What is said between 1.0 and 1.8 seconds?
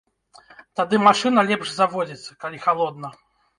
машына лепш